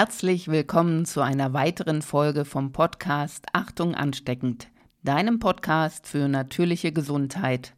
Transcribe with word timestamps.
Herzlich 0.00 0.46
willkommen 0.46 1.06
zu 1.06 1.22
einer 1.22 1.54
weiteren 1.54 2.02
Folge 2.02 2.44
vom 2.44 2.70
Podcast 2.70 3.46
Achtung 3.52 3.96
ansteckend, 3.96 4.68
deinem 5.02 5.40
Podcast 5.40 6.06
für 6.06 6.28
natürliche 6.28 6.92
Gesundheit. 6.92 7.74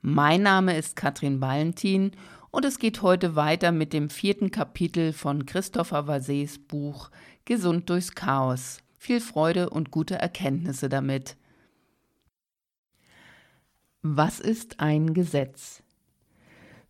Mein 0.00 0.40
Name 0.40 0.78
ist 0.78 0.96
Katrin 0.96 1.42
Valentin 1.42 2.12
und 2.50 2.64
es 2.64 2.78
geht 2.78 3.02
heute 3.02 3.36
weiter 3.36 3.70
mit 3.70 3.92
dem 3.92 4.08
vierten 4.08 4.50
Kapitel 4.50 5.12
von 5.12 5.44
Christopher 5.44 6.08
Vasés 6.08 6.58
Buch 6.58 7.10
Gesund 7.44 7.90
durchs 7.90 8.14
Chaos. 8.14 8.78
Viel 8.96 9.20
Freude 9.20 9.68
und 9.68 9.90
gute 9.90 10.14
Erkenntnisse 10.14 10.88
damit. 10.88 11.36
Was 14.00 14.40
ist 14.40 14.80
ein 14.80 15.12
Gesetz? 15.12 15.82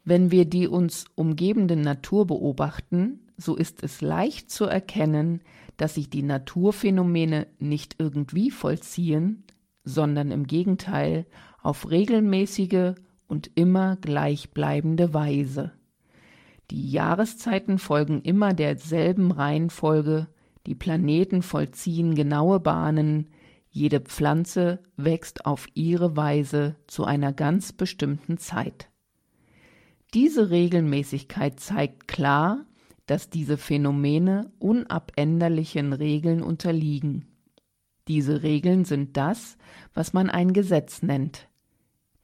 Wenn 0.05 0.31
wir 0.31 0.45
die 0.45 0.69
uns 0.69 1.07
umgebende 1.17 1.75
Natur 1.75 2.29
beobachten, 2.29 3.28
so 3.39 3.55
ist 3.55 3.83
es 3.83 4.03
leicht 4.03 4.51
zu 4.51 4.65
erkennen, 4.67 5.41
dass 5.77 5.95
sich 5.95 6.11
die 6.11 6.25
Naturphänomene 6.25 7.47
nicht 7.59 7.97
irgendwie 7.99 8.51
vollziehen, 8.51 9.45
sondern 9.85 10.33
im 10.33 10.47
Gegenteil 10.47 11.25
auf 11.63 11.89
regelmäßige 11.89 12.95
und 13.29 13.51
immer 13.55 13.97
gleichbleibende 13.97 15.15
Weise. 15.15 15.73
Die 16.71 16.91
Jahreszeiten 16.91 17.79
folgen 17.79 18.21
immer 18.23 18.53
derselben 18.53 19.31
Reihenfolge, 19.31 20.27
die 20.67 20.75
Planeten 20.75 21.43
vollziehen 21.43 22.15
genaue 22.15 22.61
Bahnen, 22.61 23.29
jede 23.71 24.01
Pflanze 24.01 24.81
wächst 24.97 25.47
auf 25.47 25.69
ihre 25.75 26.17
Weise 26.17 26.77
zu 26.89 27.05
einer 27.05 27.33
ganz 27.33 27.73
bestimmten 27.73 28.37
Zeit. 28.39 28.91
Diese 30.15 30.51
Regelmäßigkeit 30.51 31.61
zeigt 31.61 32.09
klar, 32.09 32.65
dass 33.09 33.31
diese 33.31 33.57
Phänomene 33.57 34.53
unabänderlichen 34.59 35.95
Regeln 35.95 36.43
unterliegen. 36.43 37.25
Diese 38.07 38.43
Regeln 38.43 38.85
sind 38.85 39.17
das, 39.17 39.57
was 39.95 40.13
man 40.13 40.29
ein 40.29 40.53
Gesetz 40.53 41.03
nennt. 41.03 41.49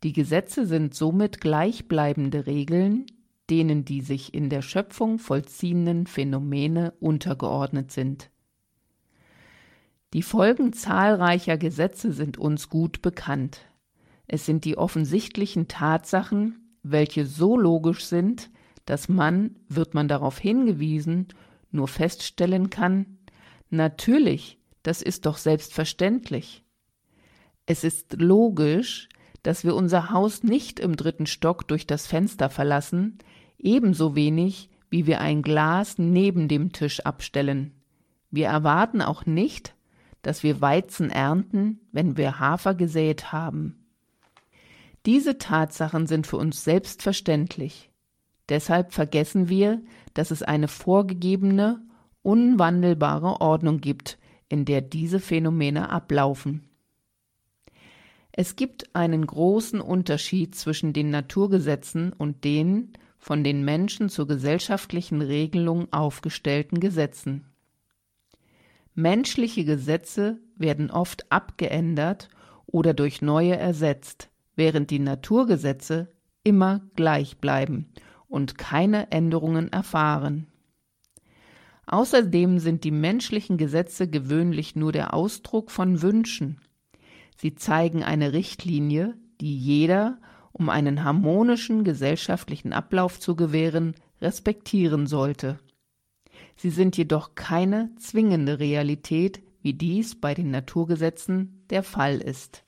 Die 0.03 0.13
Gesetze 0.13 0.67
sind 0.67 0.95
somit 0.95 1.41
gleichbleibende 1.41 2.47
Regeln, 2.47 3.07
denen 3.49 3.87
die 3.87 4.03
sich 4.03 4.35
in 4.35 4.51
der 4.51 4.61
Schöpfung 4.61 5.19
vollziehenden 5.19 6.07
Phänomene 6.07 6.93
untergeordnet 7.01 7.91
sind. 7.91 8.31
Die 10.13 10.23
Folgen 10.23 10.75
zahlreicher 10.75 11.57
Gesetze 11.57 12.13
sind 12.13 12.37
uns 12.37 12.69
gut 12.69 13.01
bekannt. 13.01 13.63
Es 14.27 14.45
sind 14.45 14.67
die 14.67 14.77
offensichtlichen 14.77 15.67
Tatsachen, 15.67 16.77
welche 16.83 17.25
so 17.25 17.59
logisch 17.59 18.05
sind, 18.05 18.51
dass 18.85 19.09
man, 19.09 19.57
wird 19.69 19.95
man 19.95 20.09
darauf 20.09 20.39
hingewiesen, 20.39 21.29
nur 21.71 21.89
feststellen 21.89 22.71
kann, 22.71 23.19
natürlich, 23.71 24.59
das 24.83 25.03
ist 25.03 25.27
doch 25.27 25.37
selbstverständlich. 25.37 26.65
Es 27.67 27.85
ist 27.85 28.21
logisch, 28.21 29.09
dass 29.43 29.65
wir 29.65 29.75
unser 29.75 30.11
Haus 30.11 30.43
nicht 30.43 30.81
im 30.81 30.97
dritten 30.97 31.27
Stock 31.27 31.67
durch 31.69 31.87
das 31.87 32.07
Fenster 32.07 32.51
verlassen, 32.51 33.19
ebenso 33.59 34.15
wenig 34.15 34.71
wie 34.91 35.07
wir 35.07 35.21
ein 35.21 35.43
Glas 35.43 35.99
neben 35.99 36.47
dem 36.47 36.73
Tisch 36.73 37.01
abstellen. 37.01 37.73
Wir 38.31 38.47
erwarten 38.47 39.03
auch 39.03 39.27
nicht, 39.27 39.75
dass 40.23 40.43
wir 40.43 40.61
Weizen 40.61 41.11
ernten, 41.11 41.81
wenn 41.91 42.17
wir 42.17 42.39
Hafer 42.39 42.75
gesät 42.75 43.33
haben. 43.33 43.87
Diese 45.05 45.37
Tatsachen 45.37 46.07
sind 46.07 46.27
für 46.27 46.37
uns 46.37 46.65
selbstverständlich. 46.65 47.91
Deshalb 48.49 48.93
vergessen 48.93 49.49
wir, 49.49 49.81
dass 50.13 50.31
es 50.31 50.43
eine 50.43 50.69
vorgegebene, 50.69 51.83
unwandelbare 52.23 53.41
Ordnung 53.41 53.81
gibt, 53.81 54.19
in 54.49 54.65
der 54.65 54.83
diese 54.83 55.21
Phänomene 55.21 55.91
ablaufen. 55.91 56.69
Es 58.33 58.57
gibt 58.57 58.95
einen 58.95 59.27
großen 59.27 59.81
Unterschied 59.81 60.55
zwischen 60.55 60.93
den 60.93 61.11
Naturgesetzen 61.11 62.13
und 62.13 62.45
den 62.45 62.93
von 63.19 63.45
den 63.45 63.65
Menschen 63.65 64.09
zur 64.09 64.27
gesellschaftlichen 64.27 65.23
Regelung 65.23 65.91
aufgestellten 65.93 66.81
Gesetzen. 66.81 67.47
Menschliche 68.95 69.65
Gesetze 69.65 70.39
werden 70.57 70.91
oft 70.91 71.31
abgeändert 71.33 72.29
oder 72.67 72.93
durch 72.93 73.23
neue 73.23 73.57
ersetzt, 73.57 74.31
während 74.57 74.91
die 74.91 74.99
Naturgesetze 74.99 76.13
immer 76.43 76.83
gleich 76.95 77.39
bleiben 77.39 77.89
und 78.35 78.59
keine 78.59 79.13
Änderungen 79.13 79.73
erfahren. 79.73 80.49
Außerdem 81.87 82.59
sind 82.59 82.83
die 82.83 82.91
menschlichen 82.91 83.59
Gesetze 83.59 84.11
gewöhnlich 84.11 84.75
nur 84.75 84.91
der 84.91 85.15
Ausdruck 85.15 85.71
von 85.71 86.03
Wünschen. 86.03 86.61
Sie 87.37 87.55
zeigen 87.55 88.03
eine 88.03 88.33
Richtlinie, 88.33 89.15
die 89.41 89.57
jeder, 89.57 90.19
um 90.51 90.69
einen 90.69 91.05
harmonischen 91.05 91.85
gesellschaftlichen 91.85 92.73
Ablauf 92.73 93.21
zu 93.21 93.37
gewähren, 93.37 93.95
respektieren 94.21 95.07
sollte. 95.07 95.61
Sie 96.57 96.71
sind 96.71 96.97
jedoch 96.97 97.37
keine 97.37 97.95
zwingende 98.01 98.59
Realität, 98.59 99.43
wie 99.63 99.75
dies 99.75 100.21
bei 100.21 100.35
den 100.35 100.51
Naturgesetzen 100.51 101.65
der 101.71 101.85
Fall 101.85 102.19
ist. 102.19 102.65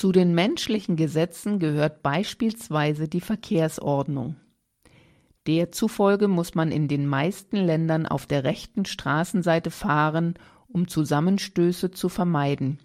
Zu 0.00 0.12
den 0.12 0.34
menschlichen 0.34 0.96
Gesetzen 0.96 1.58
gehört 1.58 2.02
beispielsweise 2.02 3.06
die 3.06 3.20
Verkehrsordnung. 3.20 4.36
Der 5.46 5.72
zufolge 5.72 6.26
muss 6.26 6.54
man 6.54 6.72
in 6.72 6.88
den 6.88 7.06
meisten 7.06 7.56
Ländern 7.56 8.06
auf 8.06 8.24
der 8.24 8.42
rechten 8.42 8.86
Straßenseite 8.86 9.70
fahren, 9.70 10.38
um 10.68 10.88
Zusammenstöße 10.88 11.90
zu 11.90 12.08
vermeiden. 12.08 12.78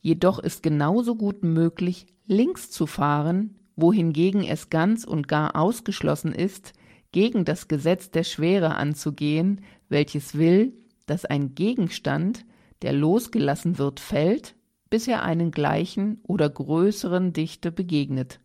Jedoch 0.00 0.38
ist 0.38 0.62
genauso 0.62 1.16
gut 1.16 1.42
möglich, 1.42 2.06
links 2.24 2.70
zu 2.70 2.86
fahren, 2.86 3.58
wohingegen 3.74 4.44
es 4.44 4.70
ganz 4.70 5.02
und 5.02 5.26
gar 5.26 5.56
ausgeschlossen 5.56 6.32
ist, 6.32 6.72
gegen 7.10 7.46
das 7.46 7.66
Gesetz 7.66 8.12
der 8.12 8.22
Schwere 8.22 8.76
anzugehen, 8.76 9.62
welches 9.88 10.38
will, 10.38 10.72
dass 11.06 11.24
ein 11.24 11.56
Gegenstand, 11.56 12.46
der 12.82 12.92
losgelassen 12.92 13.76
wird, 13.76 13.98
fällt 13.98 14.54
bis 14.90 15.08
er 15.08 15.22
einen 15.22 15.50
gleichen 15.50 16.20
oder 16.22 16.48
größeren 16.48 17.32
Dichte 17.32 17.72
begegnet. 17.72 18.40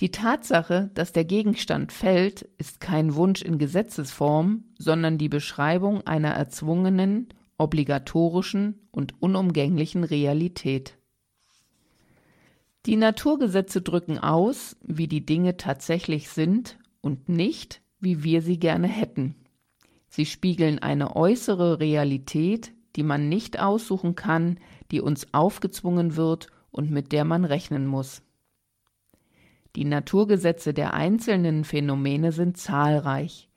Die 0.00 0.10
Tatsache, 0.10 0.90
dass 0.94 1.12
der 1.12 1.24
Gegenstand 1.24 1.92
fällt, 1.92 2.42
ist 2.56 2.80
kein 2.80 3.14
Wunsch 3.14 3.42
in 3.42 3.58
Gesetzesform, 3.58 4.64
sondern 4.78 5.18
die 5.18 5.28
Beschreibung 5.28 6.06
einer 6.06 6.30
erzwungenen, 6.30 7.28
obligatorischen 7.58 8.88
und 8.90 9.20
unumgänglichen 9.20 10.04
Realität. 10.04 10.96
Die 12.86 12.96
Naturgesetze 12.96 13.82
drücken 13.82 14.18
aus, 14.18 14.76
wie 14.82 15.06
die 15.06 15.26
Dinge 15.26 15.58
tatsächlich 15.58 16.30
sind 16.30 16.78
und 17.02 17.28
nicht, 17.28 17.82
wie 18.00 18.24
wir 18.24 18.40
sie 18.40 18.58
gerne 18.58 18.88
hätten. 18.88 19.34
Sie 20.08 20.24
spiegeln 20.24 20.78
eine 20.78 21.14
äußere 21.14 21.78
Realität, 21.78 22.72
die 22.96 23.02
man 23.02 23.28
nicht 23.28 23.60
aussuchen 23.60 24.14
kann, 24.14 24.58
die 24.90 25.00
uns 25.00 25.32
aufgezwungen 25.32 26.16
wird 26.16 26.48
und 26.70 26.90
mit 26.90 27.12
der 27.12 27.24
man 27.24 27.44
rechnen 27.44 27.86
muss. 27.86 28.22
Die 29.76 29.84
Naturgesetze 29.84 30.74
der 30.74 30.94
einzelnen 30.94 31.64
Phänomene 31.64 32.32
sind 32.32 32.56
zahlreich. 32.56 33.48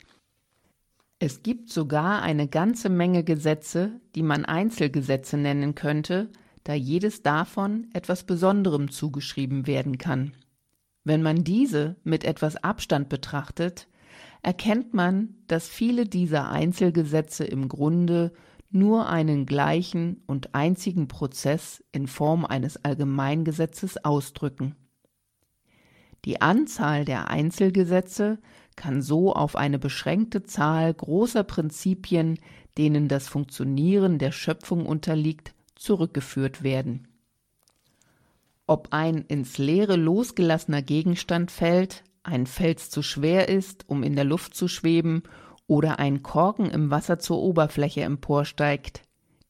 Es 1.20 1.42
gibt 1.42 1.70
sogar 1.70 2.22
eine 2.22 2.48
ganze 2.48 2.90
Menge 2.90 3.24
Gesetze, 3.24 4.00
die 4.14 4.24
man 4.24 4.46
Einzelgesetze 4.46 5.38
nennen 5.38 5.74
könnte, 5.74 6.30
da 6.64 6.74
jedes 6.74 7.24
davon 7.24 7.88
etwas 7.94 8.24
Besonderem 8.26 8.92
zugeschrieben 8.92 9.66
werden 9.66 9.98
kann. 9.98 10.34
Wenn 11.04 11.22
man 11.22 11.44
diese 11.44 11.96
mit 12.04 12.24
etwas 12.24 12.64
Abstand 12.64 13.10
betrachtet, 13.10 13.88
erkennt 14.42 14.94
man, 14.94 15.36
dass 15.48 15.68
viele 15.68 16.06
dieser 16.06 16.50
Einzelgesetze 16.50 17.44
im 17.46 17.70
Grunde 17.70 18.34
nur 18.74 19.10
einen 19.10 19.46
gleichen 19.46 20.22
und 20.26 20.56
einzigen 20.56 21.08
Prozess 21.08 21.84
in 21.92 22.08
Form 22.08 22.46
eines 22.46 22.84
Allgemeingesetzes 22.84 24.04
ausdrücken. 24.04 24.76
Die 26.26 26.42
Anzahl 26.42 27.06
der 27.06 27.30
Einzelgesetze 27.30 28.40
kann 28.76 29.02
so 29.02 29.34
auf 29.34 29.56
eine 29.56 29.78
beschränkte 29.78 30.44
Zahl 30.44 30.94
großer 30.94 31.44
Prinzipien, 31.44 32.40
denen 32.78 33.08
das 33.08 33.28
Funktionieren 33.28 34.18
der 34.20 34.32
Schöpfung 34.32 34.86
unterliegt, 34.86 35.54
zurückgeführt 35.76 36.64
werden. 36.64 37.08
Ob 38.66 38.88
ein 38.92 39.26
ins 39.28 39.58
Leere 39.58 39.98
losgelassener 39.98 40.82
Gegenstand 40.82 41.52
fällt, 41.52 42.04
ein 42.24 42.48
Fels 42.48 42.90
zu 42.90 43.02
schwer 43.02 43.50
ist, 43.50 43.90
um 43.90 44.02
in 44.02 44.16
der 44.16 44.24
Luft 44.24 44.56
zu 44.56 44.70
schweben, 44.70 45.24
oder 45.68 46.00
ein 46.00 46.24
Korken 46.24 46.70
im 46.70 46.92
Wasser 46.92 47.20
zur 47.20 47.42
Oberfläche 47.42 48.02
emporsteigt. 48.02 49.02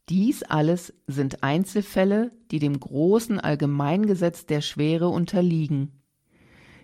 Dies 0.10 0.44
alles 0.44 0.94
sind 1.08 1.44
Einzelfälle, 1.44 2.32
die 2.52 2.60
dem 2.60 2.80
großen 2.80 3.40
Allgemeingesetz 3.40 4.46
der 4.46 4.62
Schwere 4.62 5.08
unterliegen. 5.08 6.04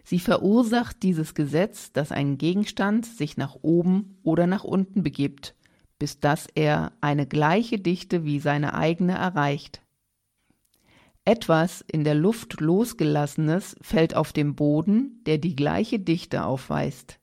Sie 0.06 0.20
verursacht 0.20 1.04
dieses 1.04 1.36
Gesetz, 1.36 1.92
dass 1.92 2.12
ein 2.12 2.38
Gegenstand 2.38 3.06
sich 3.06 3.38
nach 3.38 3.58
oben 3.62 4.18
oder 4.24 4.48
nach 4.48 4.64
unten 4.64 5.04
begibt, 5.04 5.56
bis 6.00 6.20
dass 6.20 6.48
er 6.56 6.94
eine 7.02 7.28
gleiche 7.28 7.78
Dichte 7.78 8.24
wie 8.24 8.40
seine 8.40 8.74
eigene 8.74 9.14
erreicht. 9.14 9.81
Etwas 11.26 11.81
in 11.81 12.04
der 12.04 12.16
Luft 12.16 12.60
losgelassenes 12.60 13.76
fällt 13.81 14.16
auf 14.16 14.34
den 14.34 14.56
Boden, 14.56 15.22
der 15.26 15.38
die 15.38 15.56
gleiche 15.56 16.00
Dichte 16.00 16.44
aufweist. 16.44 17.19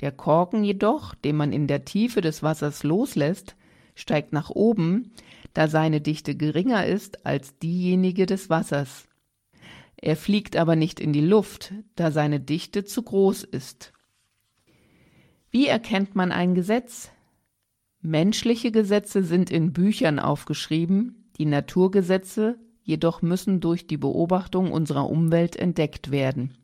Der 0.00 0.12
Korken 0.12 0.64
jedoch, 0.64 1.14
den 1.14 1.36
man 1.36 1.52
in 1.52 1.66
der 1.66 1.84
Tiefe 1.84 2.20
des 2.20 2.42
Wassers 2.42 2.82
loslässt, 2.82 3.56
steigt 3.94 4.32
nach 4.32 4.50
oben, 4.50 5.12
da 5.54 5.68
seine 5.68 6.00
Dichte 6.00 6.36
geringer 6.36 6.86
ist 6.86 7.24
als 7.24 7.58
diejenige 7.58 8.26
des 8.26 8.50
Wassers. 8.50 9.08
Er 9.96 10.16
fliegt 10.16 10.56
aber 10.56 10.76
nicht 10.76 11.00
in 11.00 11.14
die 11.14 11.22
Luft, 11.22 11.72
da 11.94 12.10
seine 12.10 12.40
Dichte 12.40 12.84
zu 12.84 13.02
groß 13.02 13.44
ist. 13.44 13.94
Wie 15.50 15.66
erkennt 15.66 16.14
man 16.14 16.32
ein 16.32 16.54
Gesetz? 16.54 17.10
Menschliche 18.02 18.70
Gesetze 18.70 19.22
sind 19.22 19.50
in 19.50 19.72
Büchern 19.72 20.18
aufgeschrieben, 20.18 21.30
die 21.38 21.46
Naturgesetze 21.46 22.58
jedoch 22.82 23.22
müssen 23.22 23.60
durch 23.60 23.86
die 23.86 23.96
Beobachtung 23.96 24.70
unserer 24.70 25.08
Umwelt 25.08 25.56
entdeckt 25.56 26.10
werden. 26.10 26.56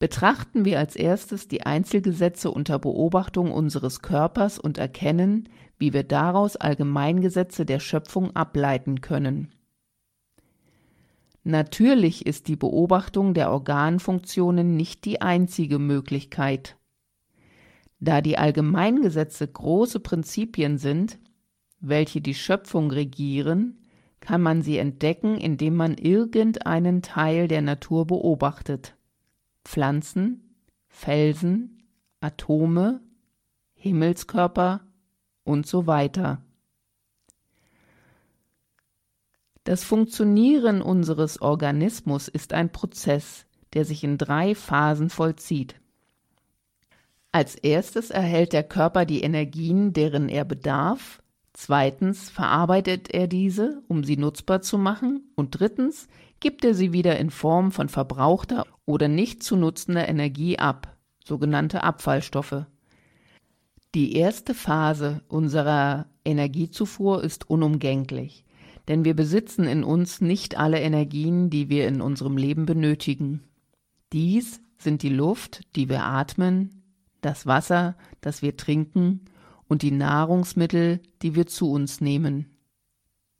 Betrachten 0.00 0.64
wir 0.64 0.78
als 0.78 0.96
erstes 0.96 1.46
die 1.46 1.62
Einzelgesetze 1.62 2.50
unter 2.50 2.78
Beobachtung 2.78 3.52
unseres 3.52 4.00
Körpers 4.00 4.58
und 4.58 4.78
erkennen, 4.78 5.46
wie 5.78 5.92
wir 5.92 6.04
daraus 6.04 6.56
Allgemeingesetze 6.56 7.66
der 7.66 7.80
Schöpfung 7.80 8.34
ableiten 8.34 9.02
können. 9.02 9.52
Natürlich 11.44 12.24
ist 12.24 12.48
die 12.48 12.56
Beobachtung 12.56 13.34
der 13.34 13.50
Organfunktionen 13.50 14.74
nicht 14.74 15.04
die 15.04 15.20
einzige 15.20 15.78
Möglichkeit. 15.78 16.76
Da 17.98 18.22
die 18.22 18.38
Allgemeingesetze 18.38 19.46
große 19.46 20.00
Prinzipien 20.00 20.78
sind, 20.78 21.18
welche 21.78 22.22
die 22.22 22.34
Schöpfung 22.34 22.90
regieren, 22.90 23.84
kann 24.20 24.40
man 24.40 24.62
sie 24.62 24.78
entdecken, 24.78 25.36
indem 25.36 25.76
man 25.76 25.98
irgendeinen 25.98 27.02
Teil 27.02 27.48
der 27.48 27.60
Natur 27.60 28.06
beobachtet. 28.06 28.94
Pflanzen, 29.64 30.54
Felsen, 30.88 31.82
Atome, 32.20 33.00
Himmelskörper 33.74 34.80
und 35.44 35.66
so 35.66 35.86
weiter. 35.86 36.42
Das 39.64 39.84
Funktionieren 39.84 40.82
unseres 40.82 41.40
Organismus 41.40 42.28
ist 42.28 42.52
ein 42.52 42.72
Prozess, 42.72 43.46
der 43.72 43.84
sich 43.84 44.02
in 44.04 44.18
drei 44.18 44.54
Phasen 44.54 45.10
vollzieht. 45.10 45.76
Als 47.32 47.54
erstes 47.54 48.10
erhält 48.10 48.52
der 48.52 48.64
Körper 48.64 49.04
die 49.04 49.22
Energien, 49.22 49.92
deren 49.92 50.28
er 50.28 50.44
bedarf, 50.44 51.22
zweitens 51.52 52.28
verarbeitet 52.28 53.10
er 53.14 53.28
diese, 53.28 53.82
um 53.86 54.02
sie 54.02 54.16
nutzbar 54.16 54.62
zu 54.62 54.78
machen, 54.78 55.30
und 55.36 55.60
drittens 55.60 56.08
gibt 56.40 56.64
er 56.64 56.74
sie 56.74 56.92
wieder 56.92 57.18
in 57.18 57.30
Form 57.30 57.70
von 57.70 57.88
verbrauchter 57.88 58.66
oder 58.86 59.08
nicht 59.08 59.42
zu 59.42 59.56
nutzender 59.56 60.08
Energie 60.08 60.58
ab, 60.58 60.96
sogenannte 61.24 61.84
Abfallstoffe. 61.84 62.64
Die 63.94 64.16
erste 64.16 64.54
Phase 64.54 65.22
unserer 65.28 66.06
Energiezufuhr 66.24 67.22
ist 67.22 67.50
unumgänglich, 67.50 68.44
denn 68.88 69.04
wir 69.04 69.14
besitzen 69.14 69.64
in 69.64 69.84
uns 69.84 70.20
nicht 70.20 70.56
alle 70.56 70.80
Energien, 70.80 71.50
die 71.50 71.68
wir 71.68 71.88
in 71.88 72.00
unserem 72.00 72.36
Leben 72.36 72.66
benötigen. 72.66 73.42
Dies 74.12 74.60
sind 74.78 75.02
die 75.02 75.10
Luft, 75.10 75.62
die 75.76 75.88
wir 75.88 76.04
atmen, 76.04 76.82
das 77.20 77.46
Wasser, 77.46 77.96
das 78.20 78.42
wir 78.42 78.56
trinken 78.56 79.26
und 79.68 79.82
die 79.82 79.90
Nahrungsmittel, 79.90 81.00
die 81.22 81.34
wir 81.34 81.46
zu 81.46 81.70
uns 81.70 82.00
nehmen. 82.00 82.46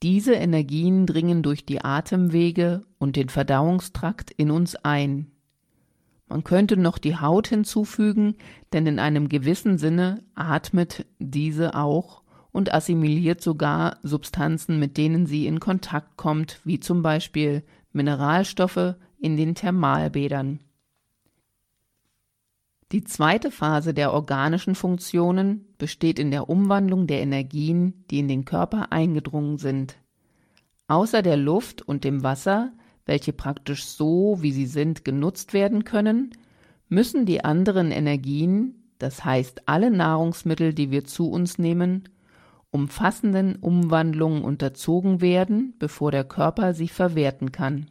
Diese 0.02 0.32
Energien 0.32 1.06
dringen 1.06 1.42
durch 1.42 1.66
die 1.66 1.84
Atemwege 1.84 2.84
und 2.98 3.16
den 3.16 3.28
Verdauungstrakt 3.28 4.30
in 4.30 4.50
uns 4.50 4.76
ein. 4.76 5.30
Man 6.26 6.44
könnte 6.44 6.76
noch 6.76 6.96
die 6.98 7.16
Haut 7.16 7.48
hinzufügen, 7.48 8.36
denn 8.72 8.86
in 8.86 8.98
einem 8.98 9.28
gewissen 9.28 9.78
Sinne 9.78 10.22
atmet 10.34 11.04
diese 11.18 11.74
auch 11.74 12.22
und 12.52 12.72
assimiliert 12.72 13.42
sogar 13.42 13.98
Substanzen, 14.02 14.78
mit 14.78 14.96
denen 14.96 15.26
sie 15.26 15.46
in 15.46 15.60
Kontakt 15.60 16.16
kommt, 16.16 16.60
wie 16.64 16.80
zum 16.80 17.02
Beispiel 17.02 17.62
Mineralstoffe 17.92 18.94
in 19.18 19.36
den 19.36 19.54
Thermalbädern. 19.54 20.60
Die 22.92 23.04
zweite 23.04 23.52
Phase 23.52 23.94
der 23.94 24.12
organischen 24.12 24.74
Funktionen 24.74 25.64
besteht 25.78 26.18
in 26.18 26.32
der 26.32 26.48
Umwandlung 26.48 27.06
der 27.06 27.20
Energien, 27.20 28.04
die 28.10 28.18
in 28.18 28.26
den 28.26 28.44
Körper 28.44 28.90
eingedrungen 28.90 29.58
sind. 29.58 29.96
Außer 30.88 31.22
der 31.22 31.36
Luft 31.36 31.82
und 31.82 32.02
dem 32.02 32.24
Wasser, 32.24 32.72
welche 33.06 33.32
praktisch 33.32 33.84
so, 33.84 34.38
wie 34.40 34.50
sie 34.50 34.66
sind, 34.66 35.04
genutzt 35.04 35.52
werden 35.52 35.84
können, 35.84 36.32
müssen 36.88 37.26
die 37.26 37.44
anderen 37.44 37.92
Energien, 37.92 38.92
das 38.98 39.24
heißt 39.24 39.68
alle 39.68 39.92
Nahrungsmittel, 39.92 40.74
die 40.74 40.90
wir 40.90 41.04
zu 41.04 41.30
uns 41.30 41.58
nehmen, 41.58 42.08
umfassenden 42.72 43.54
Umwandlungen 43.56 44.42
unterzogen 44.42 45.20
werden, 45.20 45.74
bevor 45.78 46.10
der 46.10 46.24
Körper 46.24 46.74
sie 46.74 46.88
verwerten 46.88 47.52
kann. 47.52 47.86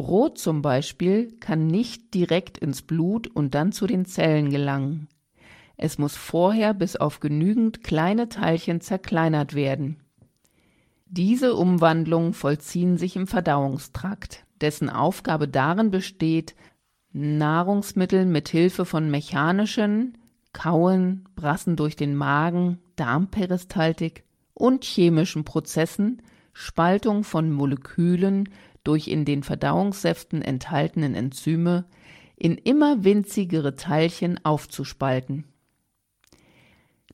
Brot 0.00 0.38
zum 0.38 0.62
Beispiel 0.62 1.30
kann 1.40 1.66
nicht 1.66 2.14
direkt 2.14 2.56
ins 2.56 2.80
Blut 2.80 3.26
und 3.26 3.54
dann 3.54 3.70
zu 3.70 3.86
den 3.86 4.06
Zellen 4.06 4.48
gelangen. 4.48 5.08
Es 5.76 5.98
muss 5.98 6.16
vorher 6.16 6.72
bis 6.72 6.96
auf 6.96 7.20
genügend 7.20 7.84
kleine 7.84 8.30
Teilchen 8.30 8.80
zerkleinert 8.80 9.54
werden. 9.54 10.00
Diese 11.04 11.54
Umwandlungen 11.54 12.32
vollziehen 12.32 12.96
sich 12.96 13.14
im 13.14 13.26
Verdauungstrakt, 13.26 14.46
dessen 14.62 14.88
Aufgabe 14.88 15.48
darin 15.48 15.90
besteht, 15.90 16.54
Nahrungsmittel 17.12 18.24
mit 18.24 18.48
Hilfe 18.48 18.86
von 18.86 19.10
mechanischen, 19.10 20.16
Kauen, 20.54 21.28
Brassen 21.36 21.76
durch 21.76 21.94
den 21.94 22.16
Magen, 22.16 22.78
Darmperistaltik 22.96 24.24
und 24.54 24.82
chemischen 24.82 25.44
Prozessen, 25.44 26.22
Spaltung 26.54 27.22
von 27.22 27.52
Molekülen 27.52 28.48
durch 28.84 29.08
in 29.08 29.24
den 29.24 29.42
Verdauungssäften 29.42 30.42
enthaltenen 30.42 31.14
Enzyme 31.14 31.86
in 32.36 32.56
immer 32.56 33.04
winzigere 33.04 33.76
Teilchen 33.76 34.44
aufzuspalten. 34.44 35.44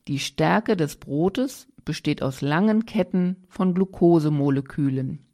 Die 0.08 0.20
Stärke 0.20 0.76
des 0.76 0.96
Brotes 0.96 1.66
besteht 1.85 2.23
aus 2.23 2.40
langen 2.40 2.87
Ketten 2.87 3.44
von 3.49 3.75
Glukosemolekülen. 3.75 5.26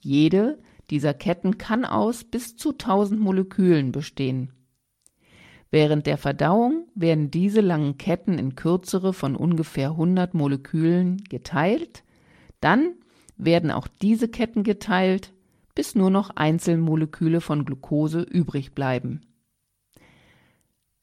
Jede 0.00 0.58
dieser 0.90 1.14
Ketten 1.14 1.58
kann 1.58 1.84
aus 1.84 2.24
bis 2.24 2.56
zu 2.56 2.72
1000 2.72 3.20
Molekülen 3.20 3.92
bestehen. 3.92 4.52
Während 5.70 6.06
der 6.06 6.18
Verdauung 6.18 6.86
werden 6.94 7.30
diese 7.30 7.60
langen 7.60 7.98
Ketten 7.98 8.38
in 8.38 8.54
kürzere 8.54 9.12
von 9.12 9.34
ungefähr 9.34 9.90
100 9.90 10.32
Molekülen 10.32 11.24
geteilt, 11.24 12.04
dann 12.60 12.94
werden 13.36 13.70
auch 13.70 13.88
diese 13.88 14.28
Ketten 14.28 14.62
geteilt 14.62 15.32
bis 15.74 15.94
nur 15.94 16.10
noch 16.10 16.30
Einzelmoleküle 16.30 17.40
von 17.40 17.64
Glucose 17.64 18.22
übrig 18.22 18.72
bleiben. 18.74 19.22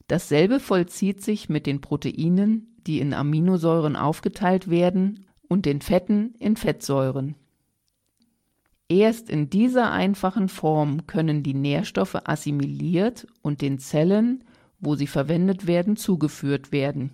Dasselbe 0.07 0.59
vollzieht 0.59 1.23
sich 1.23 1.49
mit 1.49 1.65
den 1.65 1.81
Proteinen, 1.81 2.75
die 2.85 2.99
in 2.99 3.13
Aminosäuren 3.13 3.95
aufgeteilt 3.95 4.69
werden, 4.69 5.25
und 5.47 5.65
den 5.65 5.81
Fetten 5.81 6.33
in 6.39 6.55
Fettsäuren. 6.55 7.35
Erst 8.87 9.29
in 9.29 9.49
dieser 9.49 9.91
einfachen 9.91 10.47
Form 10.47 11.07
können 11.07 11.43
die 11.43 11.53
Nährstoffe 11.53 12.15
assimiliert 12.23 13.27
und 13.41 13.61
den 13.61 13.77
Zellen, 13.79 14.45
wo 14.79 14.95
sie 14.95 15.07
verwendet 15.07 15.67
werden, 15.67 15.97
zugeführt 15.97 16.71
werden. 16.71 17.11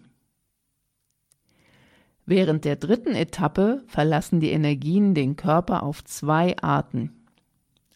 Während 2.25 2.65
der 2.65 2.75
dritten 2.75 3.15
Etappe 3.15 3.83
verlassen 3.87 4.39
die 4.39 4.51
Energien 4.51 5.13
den 5.13 5.35
Körper 5.35 5.81
auf 5.81 6.03
zwei 6.03 6.57
Arten. 6.57 7.16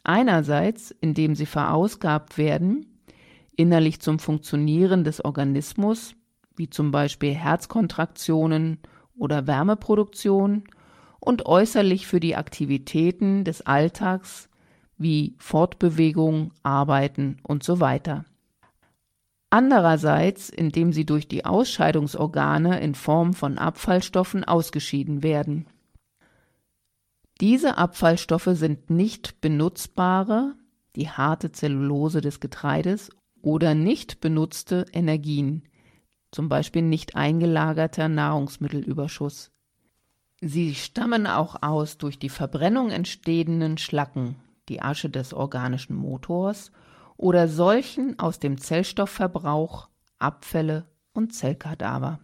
Einerseits, 0.03 0.91
indem 0.91 1.35
sie 1.35 1.45
verausgabt 1.45 2.37
werden, 2.37 2.85
innerlich 3.55 4.01
zum 4.01 4.19
Funktionieren 4.19 5.03
des 5.03 5.23
Organismus, 5.23 6.15
wie 6.55 6.69
zum 6.69 6.91
Beispiel 6.91 7.33
Herzkontraktionen 7.33 8.79
oder 9.15 9.47
Wärmeproduktion, 9.47 10.63
und 11.19 11.45
äußerlich 11.45 12.07
für 12.07 12.19
die 12.19 12.35
Aktivitäten 12.35 13.43
des 13.43 13.61
Alltags 13.61 14.49
wie 14.97 15.35
Fortbewegung, 15.37 16.51
Arbeiten 16.63 17.37
und 17.43 17.63
so 17.63 17.79
weiter. 17.79 18.25
Andererseits, 19.51 20.49
indem 20.49 20.93
sie 20.93 21.05
durch 21.05 21.27
die 21.27 21.45
Ausscheidungsorgane 21.45 22.79
in 22.79 22.95
Form 22.95 23.33
von 23.33 23.57
Abfallstoffen 23.57 24.43
ausgeschieden 24.43 25.23
werden. 25.23 25.67
Diese 27.41 27.79
Abfallstoffe 27.79 28.49
sind 28.51 28.91
nicht 28.91 29.41
benutzbare, 29.41 30.53
die 30.95 31.09
harte 31.09 31.51
Zellulose 31.51 32.21
des 32.21 32.39
Getreides 32.39 33.09
oder 33.41 33.73
nicht 33.73 34.21
benutzte 34.21 34.85
Energien, 34.93 35.63
zum 36.31 36.49
Beispiel 36.49 36.83
nicht 36.83 37.15
eingelagerter 37.15 38.09
Nahrungsmittelüberschuss. 38.09 39.51
Sie 40.39 40.75
stammen 40.75 41.25
auch 41.25 41.63
aus 41.63 41.97
durch 41.97 42.19
die 42.19 42.29
Verbrennung 42.29 42.91
entstehenden 42.91 43.79
Schlacken, 43.79 44.35
die 44.69 44.83
Asche 44.83 45.09
des 45.09 45.33
organischen 45.33 45.95
Motors 45.95 46.71
oder 47.17 47.47
solchen 47.47 48.19
aus 48.19 48.37
dem 48.37 48.59
Zellstoffverbrauch, 48.59 49.89
Abfälle 50.19 50.85
und 51.13 51.33
Zellkadaver. 51.33 52.19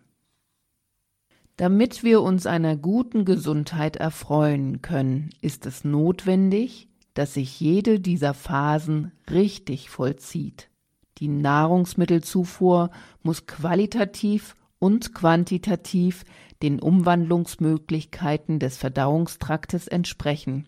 Damit 1.58 2.04
wir 2.04 2.22
uns 2.22 2.46
einer 2.46 2.78
guten 2.78 3.26
Gesundheit 3.26 3.96
erfreuen 3.96 4.84
können, 4.84 5.32
ist 5.42 5.66
es 5.66 5.84
notwendig, 5.84 6.88
dass 7.16 7.34
sich 7.34 7.60
jede 7.60 8.00
dieser 8.00 8.36
Phasen 8.36 9.12
richtig 9.32 9.90
vollzieht. 9.90 10.70
Die 11.18 11.28
Nahrungsmittelzufuhr 11.28 12.92
muss 13.24 13.48
qualitativ 13.48 14.56
und 14.78 15.16
quantitativ 15.16 16.26
den 16.62 16.80
Umwandlungsmöglichkeiten 16.80 18.60
des 18.60 18.78
Verdauungstraktes 18.78 19.88
entsprechen. 19.88 20.68